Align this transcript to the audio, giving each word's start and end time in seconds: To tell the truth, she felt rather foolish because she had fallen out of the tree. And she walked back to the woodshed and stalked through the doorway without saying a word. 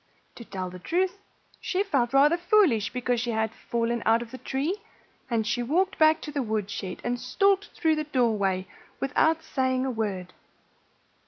To 0.33 0.43
tell 0.43 0.71
the 0.71 0.79
truth, 0.79 1.19
she 1.59 1.83
felt 1.83 2.11
rather 2.11 2.35
foolish 2.35 2.91
because 2.91 3.21
she 3.21 3.29
had 3.29 3.51
fallen 3.53 4.01
out 4.03 4.23
of 4.23 4.31
the 4.31 4.39
tree. 4.39 4.77
And 5.29 5.45
she 5.45 5.61
walked 5.61 5.99
back 5.99 6.21
to 6.21 6.31
the 6.31 6.41
woodshed 6.41 6.99
and 7.03 7.19
stalked 7.19 7.67
through 7.79 7.97
the 7.97 8.05
doorway 8.05 8.65
without 8.99 9.43
saying 9.43 9.85
a 9.85 9.91
word. 9.91 10.33